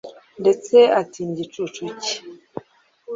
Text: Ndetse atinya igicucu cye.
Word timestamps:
Ndetse 0.41 0.77
atinya 1.01 1.31
igicucu 1.35 1.83
cye. 2.03 2.15